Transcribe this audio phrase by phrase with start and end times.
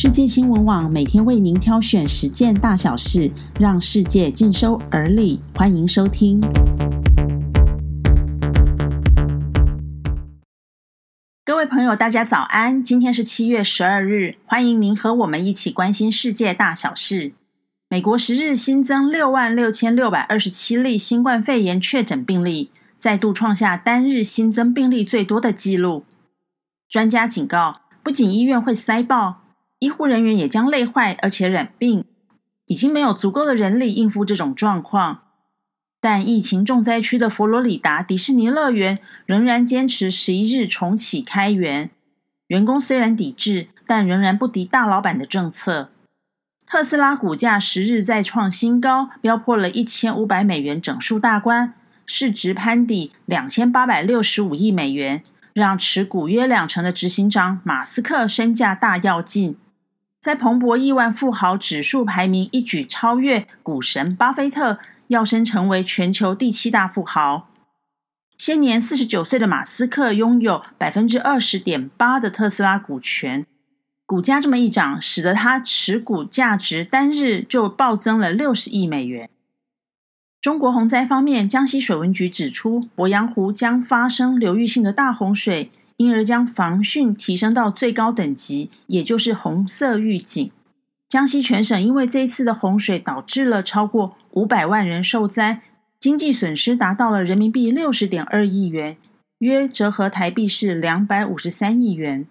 [0.00, 5.40] 世界新闻网每天为您挑选十件大小事，让世界尽收耳里。
[5.56, 6.40] 欢迎收听。
[11.44, 12.84] 各位朋友，大家早安！
[12.84, 17.32] 今天是七月十二日，欢迎您和我们一起关心世界大小事。
[17.88, 26.04] 美国十日新增六万六千六百二十七例新冠肺炎确诊病例，再度创下单日新增病例最多的纪录。
[26.88, 29.47] 专家警告，不仅医院会塞爆。
[29.78, 32.04] 医护人员也将累坏，而且染病，
[32.66, 35.22] 已经没有足够的人力应付这种状况。
[36.00, 41.90] 但疫情重灾区的佛罗里达迪士尼乐园仍然坚持十一日重启开园。
[42.46, 45.90] 员工虽然抵制，但仍然不敌大老板的政策。
[46.64, 59.56] 特斯拉股价十日再创新高，飙破了一千五百美元整数大关，市值攀抵两千八百六十五亿美元，让持股约两成的执行长马斯克身价大跃进。
[60.28, 67.48] 在彭博亿万富豪指数排名一举超越股神巴菲特，跃升成为全球第七大富豪。
[68.36, 73.46] 现年四十九岁的马斯克拥有百分之二十点八的特斯拉股权，
[74.04, 79.30] 股价这么一涨，使得他持股价值单日就暴增了六十亿美元。
[80.42, 85.70] 中国洪灾方面，江西水文局指出，鄱阳湖将发生流域性的大洪水。
[85.98, 90.50] 因而将防汛提升到最高等级，也就是红色预警。
[91.08, 95.62] 江西全省因为这一次的洪水，导致了超过五百万人受灾，
[95.98, 98.96] 经济损失达到了人民币六十点二亿元，
[99.38, 102.26] 约折合台币是两百五十三亿元。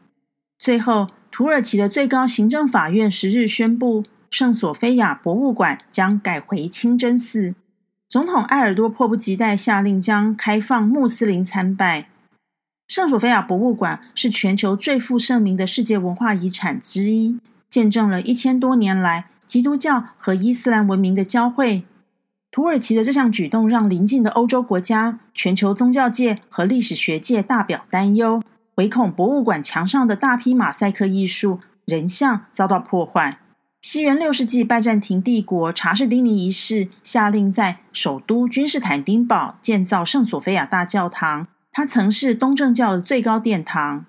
[0.58, 7.56] 最后，土耳其的最高行政法院十日宣布，圣索菲亚博物馆将改回清真寺。
[8.08, 12.08] 总统埃尔多迫不及待下令将开放穆斯林参拜。
[12.88, 17.38] 圣索菲亚博物馆是全球最负盛名的世界文化遗产之一，
[17.70, 21.84] 见证了一千多年来基督教和伊斯兰文明的交汇。
[22.50, 28.42] 土耳其的这项举动让邻近的欧洲国家、全球宗教界和历史学界大表担忧，
[28.76, 33.40] 唯恐博物馆墙上的大批马赛克艺术人像遭到破坏。
[33.82, 41.48] 西元六世纪，拜占庭帝国查士丁尼一世下令在首都君士坦丁堡建造圣索菲亚大教堂。
[41.78, 44.08] 它曾是东正教的最高殿堂。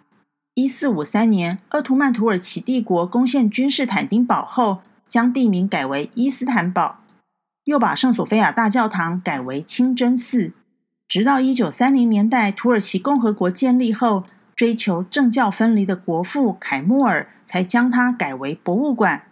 [0.55, 7.01] 一四五三年，鄂图曼土耳其帝国攻陷君士坦丁堡后，将地名改为伊斯坦堡，
[7.65, 10.55] 又把圣索菲亚大教堂改为清真寺。
[11.06, 14.25] 直到一九三零年代，土耳其共和国建立后，
[14.56, 19.25] 追求政教分离的国父凯莫尔才将它改为博物馆。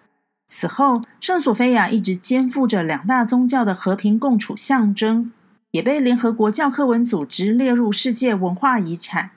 [0.46, 5.32] 此后，圣索菲亚一直肩负着两大宗教的和平共处象征。
[5.76, 9.32] 也被联合国教科文组织列入世界文化遗产。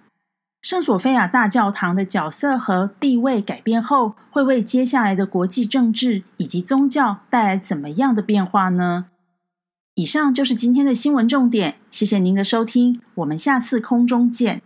[0.61, 9.07] 圣索菲亚大教堂的角色和地位改变后，会为接下来的国际政治以及宗教带来怎么样的变化呢？
[9.95, 14.61] 以上就是今天的新闻重点，谢谢您的收听，我们下次空中见。